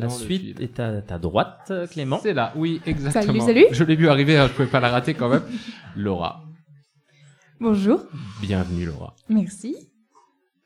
La 0.00 0.08
suite 0.08 0.60
est 0.60 0.80
à 0.80 1.02
ta 1.02 1.18
droite, 1.18 1.72
Clément. 1.90 2.18
C'est 2.22 2.32
là, 2.32 2.52
oui, 2.56 2.80
exactement. 2.86 3.26
Salut, 3.26 3.40
salut. 3.40 3.66
Je 3.70 3.84
l'ai 3.84 3.96
vu 3.96 4.08
arriver, 4.08 4.36
hein, 4.36 4.46
je 4.48 4.52
pouvais 4.52 4.68
pas 4.68 4.80
la 4.80 4.88
rater 4.88 5.14
quand 5.14 5.28
même. 5.28 5.42
Laura. 5.96 6.44
Bonjour. 7.60 8.00
Bienvenue, 8.40 8.86
Laura. 8.86 9.14
Merci. 9.28 9.76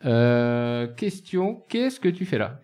Euh, 0.04 0.86
question, 0.86 1.62
qu'est-ce 1.68 1.98
que 1.98 2.08
tu 2.08 2.24
fais 2.26 2.38
là? 2.38 2.60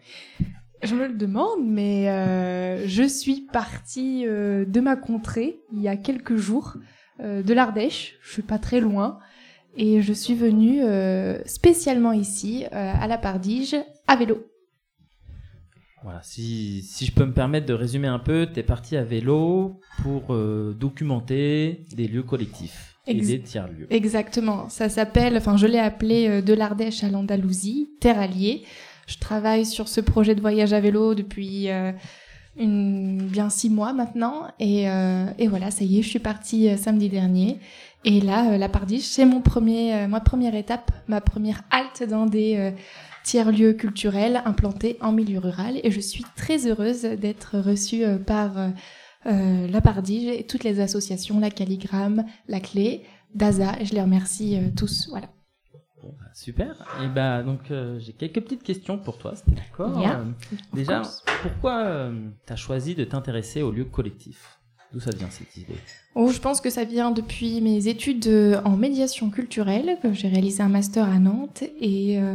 Je 0.83 0.95
me 0.95 1.07
le 1.09 1.15
demande, 1.15 1.61
mais 1.65 2.09
euh, 2.09 2.87
je 2.87 3.03
suis 3.03 3.47
partie 3.53 4.25
euh, 4.27 4.65
de 4.65 4.81
ma 4.81 4.97
contrée 4.97 5.61
il 5.73 5.81
y 5.81 5.89
a 5.89 5.97
quelques 5.97 6.37
jours, 6.37 6.75
euh, 7.21 7.43
de 7.43 7.53
l'Ardèche. 7.53 8.17
Je 8.23 8.33
suis 8.33 8.43
pas 8.43 8.59
très 8.59 8.81
loin. 8.81 9.19
Et 9.77 10.03
je 10.03 10.13
suis 10.13 10.35
venue 10.35 10.83
euh, 10.83 11.41
spécialement 11.47 12.13
ici, 12.13 12.65
euh, 12.73 12.93
à 13.01 13.07
la 13.07 13.19
Pardige, 13.19 13.77
à 14.09 14.17
vélo. 14.17 14.45
Voilà, 16.03 16.21
si, 16.23 16.83
si 16.83 17.05
je 17.05 17.13
peux 17.13 17.27
me 17.27 17.33
permettre 17.33 17.67
de 17.67 17.75
résumer 17.75 18.09
un 18.09 18.19
peu, 18.19 18.49
tu 18.53 18.59
es 18.59 18.63
parti 18.63 18.97
à 18.97 19.05
vélo 19.05 19.81
pour 20.03 20.33
euh, 20.35 20.73
documenter 20.73 21.85
des 21.95 22.09
lieux 22.09 22.23
collectifs 22.23 22.97
et 23.07 23.15
des 23.15 23.41
tiers-lieux. 23.41 23.87
Exactement. 23.91 24.71
Ça 24.71 24.89
s'appelle, 24.89 25.37
enfin, 25.37 25.59
je 25.59 25.67
l'ai 25.67 25.79
appelé 25.79 26.27
euh, 26.27 26.43
de 26.43 26.55
l'Ardèche 26.55 27.05
à 27.05 27.11
l'Andalousie, 27.11 27.91
Terre 28.01 28.19
alliée. 28.19 28.63
Je 29.07 29.19
travaille 29.19 29.67
sur 29.67 29.89
ce 29.89 30.01
projet 30.01 30.35
de 30.35 30.41
voyage 30.41 30.73
à 30.73 30.81
vélo 30.81 31.15
depuis 31.15 31.69
euh, 31.69 31.93
une, 32.57 33.19
bien 33.19 33.51
six 33.51 33.69
mois 33.69 33.93
maintenant. 33.93 34.45
Et, 34.59 34.89
euh, 34.89 35.27
et 35.39 35.49
voilà, 35.49 35.71
ça 35.71 35.85
y 35.85 35.99
est, 35.99 36.03
je 36.03 36.09
suis 36.09 36.19
partie 36.19 36.71
euh, 36.71 36.77
samedi 36.77 37.11
dernier. 37.11 37.59
Et 38.07 38.23
là, 38.23 38.53
euh, 38.53 38.57
la 38.57 38.71
Pardiche, 38.71 39.05
c'est 39.05 39.27
mon 39.27 39.43
premier, 39.43 39.95
euh, 39.95 40.09
ma 40.09 40.21
première 40.21 40.55
étape, 40.55 40.93
ma 41.09 41.21
première 41.21 41.63
halte 41.71 42.09
dans 42.09 42.25
des 42.25 42.73
tiers-lieux 43.25 43.75
culturels 43.75 44.43
implantés 44.45 44.97
en 45.01 45.13
milieu 45.13 45.39
rural. 45.39 45.81
Et 45.83 45.91
je 45.91 46.01
suis 46.01 46.25
très 46.37 46.67
heureuse 46.67 47.03
d'être 47.03 47.59
reçue 47.59 48.05
euh, 48.05 48.19
par 48.19 48.59
euh, 48.59 48.69
euh, 49.27 49.67
la 49.69 49.81
Pardige 49.81 50.29
et 50.29 50.45
toutes 50.47 50.65
les 50.65 50.81
associations, 50.81 51.41
la 51.41 51.51
Calligramme, 51.51 52.25
la 52.49 52.61
Clé, 52.61 53.05
DASA. 53.35 53.81
Et 53.81 53.85
je 53.85 53.95
les 53.95 54.03
remercie 54.03 54.57
euh, 54.57 54.71
tous. 54.77 55.09
Voilà. 55.11 55.29
Bon, 56.03 56.15
bah, 56.19 56.31
super. 56.33 56.83
Et 57.03 57.09
bah 57.09 57.43
donc 57.43 57.71
euh, 57.71 57.99
j'ai 57.99 58.15
quelques 58.15 58.41
petites 58.41 58.63
questions 58.63 58.97
pour 58.97 59.19
toi, 59.19 59.35
d'accord. 59.47 60.01
Yeah. 60.01 60.21
Euh, 60.21 60.25
déjà, 60.73 61.03
pourquoi 61.43 62.11
tu 62.47 62.53
as 62.53 62.57
choisi 62.57 62.95
de 62.95 63.05
t'intéresser 63.05 63.61
aux 63.61 63.71
lieux 63.71 63.85
collectifs 63.85 64.60
D'où 64.93 65.01
ça 65.01 65.11
vient 65.11 65.31
cette 65.31 65.57
idée 65.57 65.79
Oh, 66.17 66.31
je 66.33 66.41
pense 66.41 66.61
que 66.61 66.71
ça 66.71 66.85
vient 66.85 67.13
depuis 67.13 67.61
mes 67.61 67.87
études 67.87 68.27
euh, 68.27 68.61
en 68.65 68.77
médiation 68.77 69.31
culturelle. 69.31 69.99
J'ai 70.13 70.29
réalisé 70.29 70.63
un 70.63 70.69
master 70.69 71.09
à 71.09 71.19
Nantes 71.21 71.63
et 71.81 72.19
euh, 72.19 72.35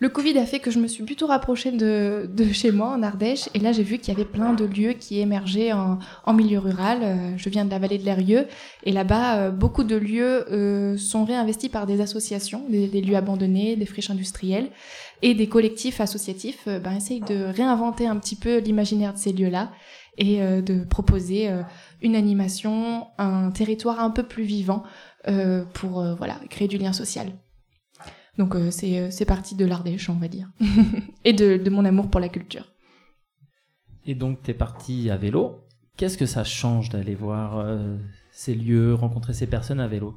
le 0.00 0.08
Covid 0.08 0.36
a 0.38 0.44
fait 0.44 0.58
que 0.58 0.72
je 0.72 0.80
me 0.80 0.88
suis 0.88 1.04
plutôt 1.04 1.28
rapprochée 1.28 1.70
de, 1.70 2.28
chez 2.52 2.72
moi 2.72 2.88
en 2.88 3.02
Ardèche. 3.02 3.48
Et 3.54 3.60
là, 3.60 3.70
j'ai 3.70 3.84
vu 3.84 3.98
qu'il 3.98 4.12
y 4.12 4.16
avait 4.16 4.28
plein 4.28 4.52
de 4.52 4.64
lieux 4.64 4.94
qui 4.94 5.20
émergeaient 5.20 5.72
en, 5.72 6.32
milieu 6.32 6.58
rural. 6.58 6.98
Euh, 7.02 7.30
Je 7.36 7.48
viens 7.48 7.64
de 7.64 7.70
la 7.70 7.78
vallée 7.78 7.98
de 7.98 8.04
l'Erieux 8.04 8.46
et 8.82 8.90
là-bas, 8.92 9.50
beaucoup 9.50 9.84
de 9.84 9.96
lieux 9.96 10.50
euh, 10.50 10.96
sont 10.96 11.24
réinvestis 11.24 11.68
par 11.68 11.86
des 11.86 12.00
associations, 12.00 12.64
des, 12.68 13.00
lieux 13.00 13.16
abandonnés, 13.16 13.76
des 13.76 13.86
friches 13.86 14.10
industrielles 14.10 14.68
et 15.22 15.34
des 15.34 15.48
collectifs 15.48 16.00
associatifs. 16.00 16.66
ben, 16.66 16.96
essayent 16.96 17.20
de 17.20 17.44
réinventer 17.44 18.08
un 18.08 18.16
petit 18.16 18.36
peu 18.36 18.58
l'imaginaire 18.58 19.14
de 19.14 19.18
ces 19.18 19.32
lieux-là 19.32 19.70
et 20.18 20.42
euh, 20.42 20.62
de 20.62 20.84
proposer 20.84 21.48
euh, 21.50 21.62
une 22.02 22.14
animation, 22.16 23.06
un 23.18 23.50
territoire 23.50 24.00
un 24.00 24.10
peu 24.10 24.22
plus 24.22 24.44
vivant 24.44 24.82
euh, 25.28 25.64
pour 25.74 26.04
voilà 26.16 26.38
créer 26.50 26.68
du 26.68 26.78
lien 26.78 26.92
social. 26.92 27.32
Donc 28.36 28.54
c'est 28.70 29.24
parti 29.26 29.54
de 29.54 29.64
l'Ardèche, 29.64 30.10
on 30.10 30.14
va 30.14 30.26
dire, 30.28 30.48
et 31.24 31.32
de, 31.32 31.56
de 31.56 31.70
mon 31.70 31.84
amour 31.84 32.08
pour 32.10 32.20
la 32.20 32.28
culture. 32.28 32.66
Et 34.06 34.14
donc 34.14 34.42
tu 34.42 34.50
es 34.50 34.54
parti 34.54 35.08
à 35.10 35.16
vélo. 35.16 35.60
Qu'est-ce 35.96 36.18
que 36.18 36.26
ça 36.26 36.42
change 36.44 36.88
d'aller 36.90 37.14
voir 37.14 37.58
euh, 37.58 37.96
ces 38.32 38.54
lieux, 38.54 38.94
rencontrer 38.94 39.32
ces 39.32 39.46
personnes 39.46 39.78
à 39.80 39.86
vélo? 39.86 40.16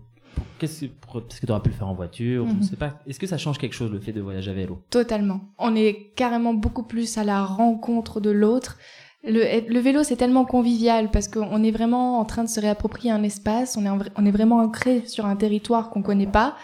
Qu'est-ce 0.60 0.86
que, 0.86 0.92
parce 1.28 1.40
que 1.40 1.46
tu 1.46 1.52
aurais 1.52 1.62
pu 1.62 1.70
le 1.70 1.76
faire 1.76 1.88
en 1.88 1.94
voiture, 1.94 2.48
je 2.48 2.52
ne 2.54 2.58
Mhm. 2.58 2.64
sais 2.64 2.76
pas. 2.76 3.00
Est-ce 3.08 3.20
que 3.20 3.28
ça 3.28 3.38
change 3.38 3.58
quelque 3.60 3.74
chose 3.74 3.92
le 3.92 4.00
fait 4.00 4.12
de 4.14 4.22
voyager 4.22 4.52
à 4.52 4.54
vélo? 4.56 4.84
Totalement. 4.90 5.42
On 5.60 5.76
est 5.76 6.12
carrément 6.16 6.54
beaucoup 6.56 6.84
plus 6.84 7.18
à 7.18 7.24
la 7.24 7.44
rencontre 7.46 8.20
de 8.20 8.32
l'autre. 8.32 8.78
Le, 9.24 9.68
le 9.68 9.80
vélo, 9.80 10.04
c'est 10.04 10.16
tellement 10.16 10.46
convivial 10.46 11.12
parce 11.12 11.28
qu'on 11.28 11.64
est 11.64 11.72
vraiment 11.72 12.20
en 12.20 12.26
train 12.26 12.44
de 12.44 12.50
se 12.50 12.60
réapproprier 12.62 13.12
un 13.12 13.24
espace. 13.24 13.76
On 13.78 13.86
est, 13.86 14.10
on 14.16 14.26
est 14.26 14.32
vraiment 14.32 14.58
ancré 14.60 15.04
sur 15.06 15.26
un 15.26 15.36
territoire 15.36 15.90
qu'on 15.90 16.02
connaît 16.02 16.28
pas. 16.28 16.56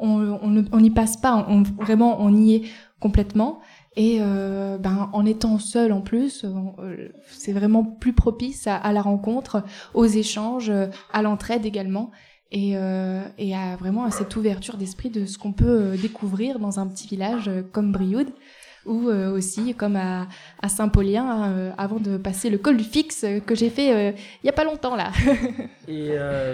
On 0.00 0.18
ne- 0.18 0.62
on 0.72 0.80
n'y 0.80 0.90
passe 0.90 1.16
pas. 1.16 1.46
On, 1.48 1.62
vraiment, 1.62 2.16
on 2.20 2.34
y 2.34 2.54
est 2.54 2.62
complètement. 3.00 3.60
Et 3.96 4.18
euh, 4.20 4.78
ben, 4.78 5.10
en 5.12 5.26
étant 5.26 5.58
seul 5.58 5.92
en 5.92 6.00
plus, 6.00 6.44
on- 6.44 6.74
euh, 6.82 7.08
c'est 7.26 7.52
vraiment 7.52 7.84
plus 7.84 8.12
propice 8.12 8.66
à, 8.66 8.76
à 8.76 8.92
la 8.92 9.02
rencontre, 9.02 9.64
aux 9.94 10.06
échanges, 10.06 10.70
euh, 10.70 10.86
à 11.12 11.22
l'entraide 11.22 11.66
également, 11.66 12.12
et, 12.52 12.76
euh, 12.76 13.22
et 13.38 13.54
à 13.56 13.74
vraiment 13.76 14.04
à 14.04 14.10
cette 14.12 14.34
ouverture 14.36 14.76
d'esprit 14.76 15.10
de 15.10 15.26
ce 15.26 15.36
qu'on 15.36 15.52
peut 15.52 15.66
euh, 15.66 15.96
découvrir 15.96 16.60
dans 16.60 16.78
un 16.78 16.86
petit 16.86 17.08
village 17.08 17.48
euh, 17.48 17.62
comme 17.72 17.90
Brioude, 17.92 18.30
ou 18.88 19.08
euh, 19.08 19.30
aussi 19.32 19.74
comme 19.74 19.96
à, 19.96 20.26
à 20.62 20.68
Saint-Paulien, 20.68 21.44
euh, 21.52 21.70
avant 21.78 22.00
de 22.00 22.16
passer 22.16 22.50
le 22.50 22.58
col 22.58 22.76
du 22.76 22.84
fixe 22.84 23.24
euh, 23.24 23.40
que 23.40 23.54
j'ai 23.54 23.70
fait 23.70 24.14
il 24.42 24.46
y 24.46 24.48
a 24.48 24.52
pas 24.52 24.64
longtemps 24.64 24.96
là. 24.96 25.12
Et 25.88 26.10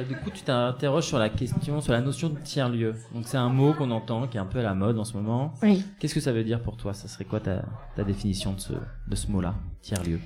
du 0.09 0.15
coup, 0.17 0.31
tu 0.33 0.43
t'interroges 0.43 1.07
sur 1.07 1.19
la 1.19 1.29
question, 1.29 1.81
sur 1.81 1.93
la 1.93 2.01
notion 2.01 2.29
de 2.29 2.39
tiers-lieu. 2.39 2.95
Donc 3.15 3.25
c'est 3.27 3.37
un 3.37 3.49
mot 3.49 3.73
qu'on 3.75 3.91
entend, 3.91 4.27
qui 4.29 4.37
est 4.37 4.41
un 4.41 4.47
peu 4.47 4.59
à 4.59 4.63
la 4.63 4.75
mode 4.75 4.99
en 4.99 5.05
ce 5.05 5.15
moment. 5.17 5.55
oui. 5.63 5.83
Qu'est-ce 5.99 6.15
que 6.15 6.21
ça 6.21 6.33
veut 6.33 6.45
dire 6.45 6.61
pour 6.63 6.77
toi? 6.77 6.93
Ça 6.95 7.09
serait 7.09 7.25
quoi 7.25 7.41
ta, 7.41 7.63
ta 7.97 8.05
définition 8.05 8.53
de 8.53 8.61
ce, 8.61 8.73
de 8.73 9.15
ce 9.17 9.31
mot-là, 9.31 9.55
tiers-lieu? 9.83 10.21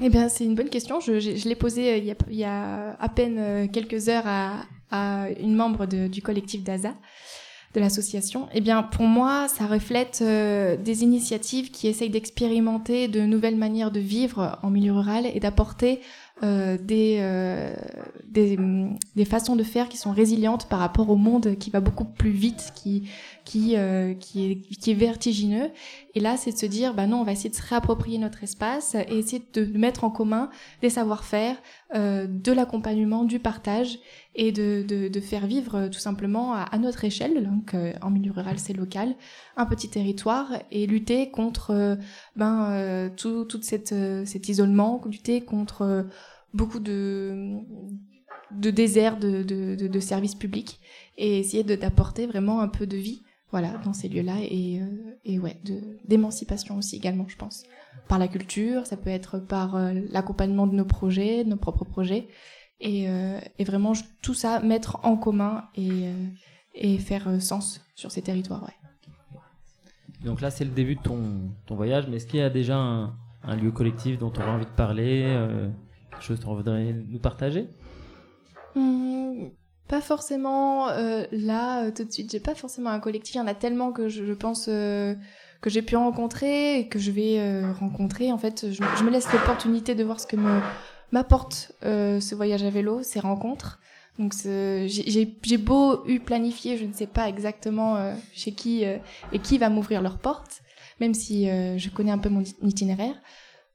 Eh 0.00 0.10
bien, 0.10 0.28
c'est 0.28 0.44
une 0.44 0.54
bonne 0.54 0.68
question. 0.68 1.00
Je, 1.00 1.20
je- 1.20 1.36
je 1.36 1.48
l'ai 1.48 1.54
posée 1.54 1.98
il 1.98 2.04
y, 2.04 2.10
a, 2.10 2.14
il 2.28 2.36
y 2.36 2.44
a 2.44 2.96
à 3.00 3.08
peine 3.08 3.70
quelques 3.70 4.08
heures 4.08 4.26
à, 4.26 4.56
à 4.90 5.30
une 5.40 5.54
membre 5.56 5.86
de- 5.86 6.06
du 6.08 6.20
collectif 6.22 6.62
DASA, 6.62 6.94
de 7.76 7.80
l'association. 7.80 8.48
Eh 8.54 8.62
bien, 8.62 8.82
pour 8.82 9.04
moi, 9.04 9.48
ça 9.48 9.66
reflète 9.66 10.20
euh, 10.22 10.76
des 10.76 11.02
initiatives 11.02 11.70
qui 11.70 11.88
essayent 11.88 12.10
d'expérimenter 12.10 13.06
de 13.06 13.20
nouvelles 13.20 13.56
manières 13.56 13.90
de 13.90 14.00
vivre 14.00 14.58
en 14.62 14.70
milieu 14.70 14.94
rural 14.94 15.26
et 15.26 15.40
d'apporter 15.40 16.00
euh, 16.42 16.78
des, 16.80 17.18
euh, 17.20 17.74
des, 18.36 18.56
hum, 18.58 18.98
des 19.16 19.24
façons 19.24 19.56
de 19.56 19.62
faire 19.62 19.88
qui 19.88 19.96
sont 19.96 20.12
résilientes 20.12 20.68
par 20.68 20.78
rapport 20.78 21.08
au 21.08 21.16
monde 21.16 21.56
qui 21.56 21.70
va 21.70 21.80
beaucoup 21.80 22.04
plus 22.04 22.30
vite, 22.30 22.72
qui, 22.74 23.08
qui, 23.44 23.76
euh, 23.76 24.12
qui, 24.14 24.62
est, 24.86 24.94
vertigineux. 24.94 25.70
Et 26.14 26.20
là, 26.20 26.36
c'est 26.36 26.52
de 26.52 26.58
se 26.58 26.66
dire, 26.66 26.92
bah 26.92 27.06
non, 27.06 27.20
on 27.20 27.24
va 27.24 27.32
essayer 27.32 27.48
de 27.48 27.54
se 27.54 27.62
réapproprier 27.62 28.18
notre 28.18 28.42
espace 28.44 28.94
et 28.94 29.18
essayer 29.18 29.42
de 29.54 29.64
mettre 29.78 30.04
en 30.04 30.10
commun 30.10 30.50
des 30.82 30.90
savoir-faire, 30.90 31.56
euh, 31.94 32.26
de 32.26 32.52
l'accompagnement, 32.52 33.24
du 33.24 33.38
partage 33.38 33.98
et 34.34 34.52
de, 34.52 34.84
de, 34.86 35.20
faire 35.20 35.46
vivre 35.46 35.76
euh, 35.76 35.88
tout 35.88 35.98
simplement 35.98 36.52
à, 36.52 36.76
notre 36.78 37.04
échelle, 37.04 37.42
donc 37.42 37.74
en 38.02 38.10
milieu 38.10 38.32
rural 38.32 38.58
c'est 38.58 38.74
local, 38.74 39.14
un 39.56 39.64
petit 39.64 39.88
territoire 39.88 40.52
et 40.70 40.86
lutter 40.86 41.30
contre 41.30 41.98
ben, 42.36 43.10
tout, 43.16 43.44
toute 43.44 43.64
cette, 43.64 43.94
cet 44.26 44.48
isolement, 44.50 45.00
lutter 45.06 45.40
contre 45.40 46.06
beaucoup 46.52 46.80
de, 46.80 47.62
de 48.50 48.70
déserts 48.70 49.18
de, 49.18 49.42
de, 49.42 49.74
de, 49.74 50.00
services 50.00 50.34
publics 50.34 50.80
et 51.16 51.38
essayer 51.38 51.64
d'apporter 51.64 52.26
vraiment 52.26 52.60
un 52.60 52.68
peu 52.68 52.86
de 52.86 52.96
vie 52.96 53.22
voilà, 53.50 53.78
dans 53.84 53.92
ces 53.92 54.08
lieux-là 54.08 54.36
et, 54.40 54.80
euh, 54.80 54.86
et 55.24 55.38
ouais, 55.38 55.58
d'émancipation 56.04 56.76
aussi 56.76 56.96
également, 56.96 57.26
je 57.28 57.36
pense. 57.36 57.64
Par 58.08 58.18
la 58.18 58.28
culture, 58.28 58.86
ça 58.86 58.96
peut 58.96 59.10
être 59.10 59.38
par 59.38 59.76
euh, 59.76 59.92
l'accompagnement 60.10 60.66
de 60.66 60.74
nos 60.74 60.84
projets, 60.84 61.44
de 61.44 61.50
nos 61.50 61.56
propres 61.56 61.84
projets, 61.84 62.28
et, 62.80 63.08
euh, 63.08 63.38
et 63.58 63.64
vraiment 63.64 63.92
tout 64.20 64.34
ça 64.34 64.60
mettre 64.60 64.98
en 65.04 65.16
commun 65.16 65.64
et, 65.76 66.10
et 66.74 66.98
faire 66.98 67.40
sens 67.40 67.80
sur 67.94 68.10
ces 68.10 68.20
territoires. 68.20 68.64
Ouais. 68.64 69.38
Donc 70.24 70.40
là, 70.40 70.50
c'est 70.50 70.64
le 70.64 70.72
début 70.72 70.96
de 70.96 71.02
ton, 71.02 71.50
ton 71.66 71.76
voyage, 71.76 72.06
mais 72.08 72.16
est-ce 72.16 72.26
qu'il 72.26 72.40
y 72.40 72.42
a 72.42 72.50
déjà 72.50 72.76
un, 72.76 73.56
lieu 73.56 73.70
collectif 73.70 74.18
dont 74.18 74.30
tu 74.30 74.40
aurais 74.40 74.50
envie 74.50 74.66
de 74.66 74.70
parler 74.70 75.22
Quelque 76.10 76.22
chose 76.22 76.38
que 76.38 76.44
tu 76.44 76.50
voudrais 76.50 76.92
nous 76.92 77.18
partager? 77.18 77.68
Pas 79.88 80.00
forcément 80.00 80.88
euh, 80.88 81.24
là 81.30 81.84
euh, 81.84 81.90
tout 81.92 82.04
de 82.04 82.10
suite. 82.12 82.30
J'ai 82.32 82.40
pas 82.40 82.54
forcément 82.54 82.90
un 82.90 82.98
collectif. 83.00 83.34
Il 83.36 83.38
y 83.38 83.40
en 83.40 83.46
a 83.46 83.54
tellement 83.54 83.92
que 83.92 84.08
je, 84.08 84.24
je 84.24 84.32
pense 84.32 84.66
euh, 84.68 85.14
que 85.60 85.70
j'ai 85.70 85.82
pu 85.82 85.96
rencontrer 85.96 86.80
et 86.80 86.88
que 86.88 86.98
je 86.98 87.10
vais 87.12 87.38
euh, 87.38 87.72
rencontrer. 87.72 88.32
En 88.32 88.38
fait, 88.38 88.66
je, 88.72 88.82
je 88.98 89.04
me 89.04 89.10
laisse 89.10 89.32
l'opportunité 89.32 89.94
de 89.94 90.02
voir 90.02 90.18
ce 90.20 90.26
que 90.26 90.36
m'apporte 91.12 91.72
euh, 91.84 92.18
ce 92.20 92.34
voyage 92.34 92.64
à 92.64 92.70
vélo, 92.70 93.02
ces 93.02 93.20
rencontres. 93.20 93.78
Donc 94.18 94.32
j'ai- 94.34 95.56
beau 95.58 96.02
eu 96.06 96.20
planifié, 96.20 96.76
je 96.78 96.84
ne 96.86 96.92
sais 96.92 97.06
pas 97.06 97.28
exactement 97.28 97.96
euh, 97.96 98.14
chez 98.32 98.52
qui 98.52 98.82
et 98.82 99.38
qui 99.42 99.58
va 99.58 99.68
m'ouvrir 99.68 100.00
leurs 100.02 100.18
portes, 100.18 100.62
même 101.00 101.12
si 101.14 101.46
je 101.46 101.90
connais 101.90 102.12
un 102.12 102.18
peu 102.18 102.30
mon 102.30 102.40
it- 102.40 102.56
itinéraire. 102.62 103.14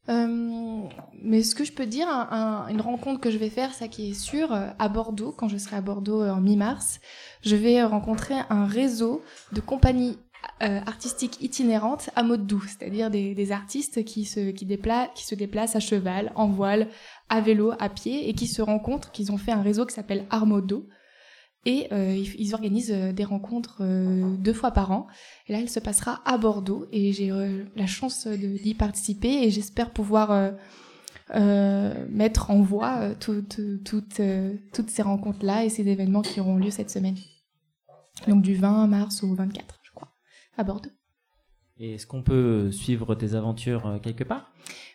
Euh, 0.10 0.84
mais 1.22 1.44
ce 1.44 1.54
que 1.54 1.64
je 1.64 1.72
peux 1.72 1.86
dire, 1.86 2.08
un- 2.10 2.28
un- 2.32 2.68
une 2.70 2.82
rencontre 2.82 3.20
que 3.22 3.30
je 3.30 3.38
vais 3.38 3.50
faire, 3.50 3.74
ça 3.74 3.88
qui 3.88 4.12
est 4.12 4.14
sûr, 4.14 4.52
euh, 4.52 4.68
à 4.80 4.90
Bordeaux, 4.90 5.32
quand 5.32 5.48
je 5.48 5.58
serai 5.58 5.76
à 5.76 5.82
Bordeaux 5.82 6.22
euh, 6.24 6.32
en 6.32 6.42
mi-mars, 6.42 7.00
je 7.44 7.56
vais 7.56 7.84
rencontrer 7.84 8.36
un 8.50 8.66
réseau 8.66 9.22
de 9.52 9.62
compagnies 9.62 10.18
euh, 10.64 10.80
artistique 10.88 11.42
itinérante 11.42 12.10
à 12.16 12.24
mode 12.24 12.48
doux, 12.48 12.64
c'est-à-dire 12.68 13.12
des, 13.12 13.52
artistes 13.52 14.04
qui 14.04 14.26
se, 14.26 14.52
qui, 14.52 14.66
qui 14.66 15.26
se 15.26 15.36
déplacent 15.36 15.76
à 15.76 15.80
cheval, 15.80 16.32
en 16.36 16.48
voile, 16.48 16.88
à 17.30 17.42
vélo, 17.42 17.74
à 17.80 17.90
pied, 17.90 18.28
et 18.30 18.34
qui 18.34 18.48
se 18.48 18.62
rencontrent, 18.62 19.12
qu'ils 19.12 19.32
ont 19.32 19.38
fait 19.38 19.52
un 19.52 19.62
réseau 19.62 19.86
qui 19.86 19.94
s'appelle 19.94 20.26
Armodo. 20.30 20.88
Et 21.66 21.88
euh, 21.92 22.16
ils, 22.40 22.54
organisent 22.56 22.92
euh, 22.92 23.12
des 23.14 23.24
rencontres 23.24 23.78
euh, 23.82 24.36
deux 24.38 24.54
fois 24.54 24.72
par 24.72 24.92
an. 24.92 25.06
Et 25.48 25.54
là, 25.54 25.60
elle 25.60 25.70
se 25.70 25.80
passera 25.80 26.22
à 26.26 26.38
Bordeaux. 26.40 26.88
Et 26.92 27.14
j'ai 27.14 27.32
euh, 27.32 27.64
la 27.76 27.86
chance 27.86 28.26
d'y 28.28 28.74
participer. 28.74 29.44
Et 29.44 29.52
j'espère 29.52 29.92
pouvoir 29.92 30.54
mettre 32.10 32.50
en 32.52 32.62
voie 32.62 33.14
tout- 33.16 33.44
tout- 33.44 33.80
toutes, 33.86 34.90
ces 34.90 35.02
rencontres-là 35.02 35.64
et 35.66 35.70
ces 35.70 35.88
événements 35.88 36.22
qui 36.22 36.40
auront 36.42 36.58
lieu 36.58 36.72
cette 36.72 36.90
semaine. 36.90 37.16
Donc 38.28 38.42
du 38.42 38.56
20 38.56 38.88
mars 38.88 39.24
au 39.24 39.34
24, 39.34 39.80
je 39.84 39.92
crois, 39.92 40.10
à 40.58 40.64
Bordeaux. 40.64 40.90
Et 41.78 41.94
est-ce 41.94 42.06
qu'on 42.06 42.22
peut 42.22 42.72
suivre 42.72 43.16
tes 43.16 43.34
aventures 43.34 44.00
quelque 44.04 44.24
part? 44.24 44.52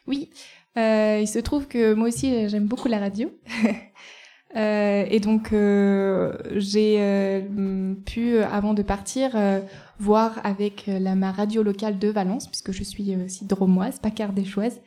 Oui, 0.06 0.30
il 0.76 1.26
se 1.26 1.38
trouve 1.38 1.66
que 1.68 1.94
moi 1.94 2.08
aussi 2.08 2.48
j'aime 2.48 2.66
beaucoup 2.66 2.88
la 2.88 2.98
radio. 2.98 3.30
Euh, 4.54 5.04
et 5.10 5.18
donc 5.20 5.52
euh, 5.52 6.32
j'ai 6.54 6.96
euh, 7.00 7.94
pu, 8.06 8.34
euh, 8.36 8.46
avant 8.50 8.74
de 8.74 8.82
partir, 8.82 9.32
euh, 9.34 9.60
voir 9.98 10.40
avec 10.44 10.84
euh, 10.88 10.98
la, 10.98 11.14
ma 11.14 11.32
radio 11.32 11.62
locale 11.62 11.98
de 11.98 12.08
Valence, 12.08 12.46
puisque 12.46 12.70
je 12.72 12.84
suis 12.84 13.16
aussi 13.16 13.44
dromoise, 13.44 13.98
pas 13.98 14.10
cardéchoise, 14.10 14.80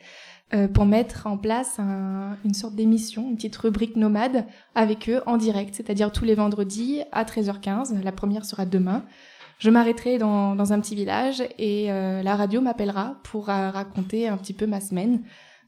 pour 0.74 0.84
mettre 0.84 1.28
en 1.28 1.36
place 1.36 1.78
un- 1.78 2.36
une 2.44 2.54
sorte 2.54 2.74
d'émission, 2.74 3.28
une 3.28 3.36
petite 3.36 3.54
rubrique 3.54 3.94
nomade 3.94 4.46
avec 4.74 5.08
eux 5.08 5.22
en 5.26 5.36
direct, 5.36 5.76
c'est-à-dire 5.76 6.10
tous 6.10 6.24
les 6.24 6.34
vendredis 6.34 7.02
à 7.12 7.22
13h15. 7.22 8.02
La 8.02 8.10
première 8.10 8.44
sera 8.44 8.66
demain. 8.66 9.04
Je 9.60 9.70
m'arrêterai 9.70 10.18
dans, 10.18 10.56
dans 10.56 10.72
un 10.72 10.80
petit 10.80 10.96
village 10.96 11.40
et 11.56 11.86
la 11.86 12.34
radio 12.34 12.60
m'appellera 12.60 13.20
pour 13.22 13.46
raconter 13.46 14.26
un 14.26 14.36
petit 14.36 14.52
peu 14.52 14.66
ma 14.66 14.80
semaine, 14.80 15.20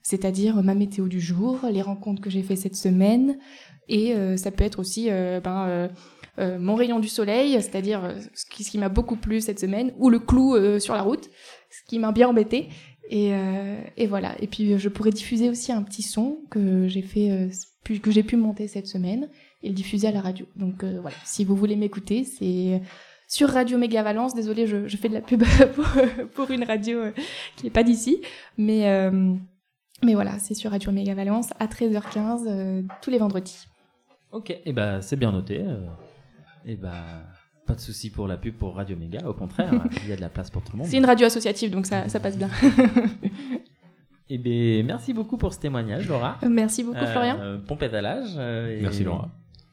c'est-à-dire 0.03 0.61
ma 0.65 0.75
météo 0.75 1.06
du 1.06 1.21
jour, 1.21 1.61
les 1.71 1.83
rencontres 1.83 2.21
que 2.21 2.29
j'ai 2.31 2.43
fait 2.43 2.56
cette 2.56 2.75
semaine, 2.75 3.39
et 3.88 4.14
euh, 4.14 4.37
ça 4.37 4.50
peut 4.50 4.64
être 4.64 4.79
aussi 4.79 5.08
euh, 5.11 5.40
ben, 5.40 5.90
euh, 6.38 6.58
mon 6.58 6.75
rayon 6.75 6.99
du 6.99 7.08
soleil, 7.08 7.52
c'est-à-dire 7.55 8.14
ce 8.34 8.44
qui, 8.46 8.79
m'a 8.79 8.88
beaucoup 8.88 9.17
plu 9.17 9.40
cette 9.40 9.61
semaine, 9.61 9.93
ou 9.99 10.08
le 10.08 10.19
clou 10.19 10.56
sur 10.81 10.94
la 10.94 11.02
route, 11.02 11.29
ce 11.70 11.81
qui 11.88 11.99
m'a 11.99 12.12
bien 12.12 12.29
embêté. 12.29 12.69
Et, 13.11 13.32
et 13.99 14.06
voilà. 14.06 14.34
Et 14.40 14.46
puis 14.46 14.79
je 14.79 14.88
pourrais 14.88 15.11
diffuser 15.11 15.50
aussi 15.50 15.73
un 15.73 15.82
petit 15.82 16.02
son 16.02 16.38
que 16.50 16.88
j'ai 16.88 17.02
fait, 17.02 17.50
que 17.84 18.11
j'ai 18.11 18.23
pu 18.23 18.37
monter 18.37 18.67
cette 18.67 18.87
semaine 18.87 19.29
et 19.62 19.69
le 19.69 19.75
diffuser 19.75 20.08
à 20.08 20.12
la 20.12 20.23
radio. 20.23 20.46
Donc 20.56 20.84
voilà. 20.84 21.17
Si 21.25 21.44
vous 21.44 21.55
voulez 21.55 21.76
m'écouter, 21.76 22.25
c'est 22.25 22.81
sur 23.29 23.50
Radio 23.50 23.76
Méga 23.76 24.02
Valence. 24.02 24.32
Désolée, 24.32 24.67
je, 24.67 24.96
fais 24.96 25.11
de 25.11 25.14
la 25.14 25.20
pub 25.20 25.44
pour, 25.75 25.87
pour 26.34 26.50
une 26.50 26.64
radio 26.64 27.02
qui 27.56 27.64
n'est 27.64 27.70
pas 27.70 27.82
d'ici, 27.82 28.23
mais 28.56 28.88
euh, 28.88 29.34
mais 30.05 30.14
voilà, 30.14 30.38
c'est 30.38 30.55
sur 30.55 30.73
Radio 30.73 30.90
Méga 30.90 31.14
Valence 31.14 31.50
à 31.61 31.67
13h15 31.67 32.44
euh, 32.49 32.82
tous 33.02 33.11
les 33.11 33.19
vendredis. 33.19 33.67
Ok, 34.32 34.56
et 34.64 34.73
ben 34.73 35.00
c'est 35.02 35.17
bien 35.17 35.31
noté. 35.32 35.61
euh, 35.61 35.87
et 36.64 36.76
ben 36.76 37.23
pas 37.67 37.75
de 37.75 37.81
souci 37.81 38.11
pour 38.11 38.26
la 38.26 38.37
pub 38.37 38.55
pour 38.56 38.75
Radio 38.76 38.96
Méga, 38.96 39.29
au 39.29 39.34
contraire, 39.34 39.73
il 40.05 40.08
y 40.08 40.12
a 40.12 40.17
de 40.17 40.20
la 40.20 40.29
place 40.31 40.50
pour 40.50 40.62
tout 40.62 40.73
le 40.73 40.79
monde. 40.79 40.87
C'est 40.88 40.96
une 40.99 41.05
radio 41.05 41.26
associative, 41.26 41.70
donc 41.70 41.87
ça, 41.87 42.08
ça 42.08 42.19
passe 42.20 42.37
bien. 42.37 42.49
Et 44.29 44.38
ben 44.38 44.87
merci 44.87 45.12
beaucoup 45.12 45.37
pour 45.37 45.52
ce 45.52 45.58
témoignage, 45.61 46.08
Laura. 46.08 46.38
Merci 46.49 46.82
beaucoup, 46.84 46.96
Euh, 46.96 47.06
Florian. 47.12 47.58
Bon 47.69 47.76
pédalage. 47.76 48.31
euh, 48.38 48.79
et 48.79 48.81
Merci, 48.81 49.05
Laura. 49.05 49.29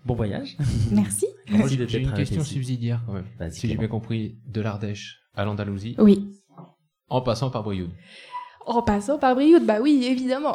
Bon 0.06 0.15
voyage. 0.15 0.57
Merci. 0.91 1.27
Merci 1.50 1.77
de 1.77 1.88
J'ai 1.88 2.00
une 2.01 2.11
question 2.13 2.41
ici. 2.41 2.53
subsidiaire 2.56 3.01
quand 3.06 3.13
même. 3.13 3.51
Si 3.51 3.67
j'ai 3.69 3.77
bien 3.77 3.88
compris, 3.88 4.38
de 4.47 4.59
l'Ardèche 4.59 5.21
à 5.35 5.45
l'Andalousie, 5.45 5.95
Oui. 5.97 6.31
en 7.07 7.21
passant 7.21 7.50
par 7.50 7.63
Brioude. 7.63 7.91
En 8.71 8.83
passant 8.83 9.18
par 9.18 9.33
Brioude, 9.33 9.66
bah 9.66 9.77
oui, 9.81 10.06
évidemment. 10.07 10.54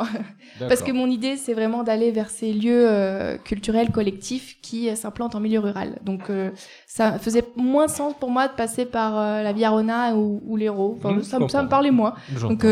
Parce 0.69 0.83
que 0.83 0.93
mon 0.93 1.09
idée, 1.09 1.37
c'est 1.37 1.53
vraiment 1.53 1.83
d'aller 1.83 2.13
vers 2.13 2.31
ces 2.31 2.53
lieux 2.53 2.87
euh, 2.89 3.37
culturels 3.39 3.91
collectifs 3.91 4.57
qui 4.63 4.89
euh, 4.89 4.95
s'implantent 4.95 5.35
en 5.35 5.41
milieu 5.41 5.59
rural. 5.59 5.99
Donc, 6.05 6.31
euh, 6.31 6.51
ça 6.87 7.19
faisait 7.19 7.43
moins 7.57 7.89
sens 7.89 8.15
pour 8.21 8.31
moi 8.31 8.47
de 8.47 8.53
passer 8.55 8.85
par 8.87 9.19
euh, 9.19 9.43
la 9.43 9.53
Viarona 9.53 10.15
ou, 10.15 10.41
ou 10.47 10.57
l'Hérault. 10.57 10.95
Enfin, 10.97 11.11
Mmh, 11.15 11.23
ça, 11.25 11.41
me- 11.41 11.49
ça 11.49 11.59
me 11.59 11.63
comprends. 11.65 11.69
parlait 11.69 11.91
moins. 11.91 12.15
Donc, 12.41 12.65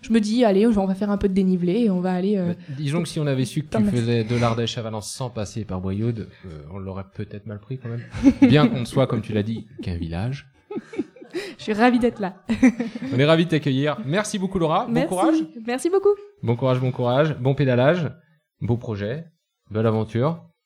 je 0.00 0.12
me 0.12 0.18
dis, 0.18 0.44
allez, 0.46 0.66
on 0.66 0.86
va 0.86 0.94
faire 0.94 1.10
un 1.10 1.18
peu 1.18 1.28
de 1.28 1.34
dénivelé 1.34 1.80
et 1.84 1.90
on 1.90 2.00
va 2.00 2.12
aller. 2.12 2.36
Bah, 2.38 2.54
disons 2.78 3.02
que 3.02 3.08
si 3.08 3.20
on 3.20 3.26
avait 3.26 3.44
su 3.44 3.64
que 3.64 3.76
tu 3.76 3.84
faisais 3.84 4.24
de 4.24 4.36
l'Ardèche 4.36 4.78
à 4.78 4.82
Valence 4.82 5.10
sans 5.10 5.28
passer 5.28 5.66
par 5.66 5.82
Brioude, 5.82 6.28
on 6.72 6.78
l'aurait 6.78 7.04
peut-être 7.14 7.46
mal 7.46 7.58
pris 7.60 7.76
quand 7.78 7.90
même. 7.90 8.02
Bien 8.48 8.66
qu'on 8.66 8.80
ne 8.80 8.84
soit, 8.86 9.06
comme 9.06 9.20
tu 9.20 9.34
l'as 9.34 9.42
dit, 9.42 9.66
qu'un 9.82 9.96
village. 9.96 10.48
Je 11.58 11.62
suis 11.62 11.72
ravie 11.72 11.98
d'être 11.98 12.20
là. 12.20 12.34
On 13.14 13.18
est 13.18 13.24
ravis 13.24 13.44
de 13.44 13.50
t'accueillir. 13.50 13.98
Merci 14.04 14.38
beaucoup 14.38 14.58
Laura. 14.58 14.86
Merci. 14.88 15.08
Bon 15.08 15.16
courage. 15.16 15.36
Merci 15.66 15.90
beaucoup. 15.90 16.14
Bon 16.42 16.56
courage, 16.56 16.80
bon 16.80 16.92
courage. 16.92 17.36
Bon 17.38 17.54
pédalage. 17.54 18.10
Beau 18.60 18.76
projet. 18.76 19.26
Belle 19.70 19.86
aventure. 19.86 20.42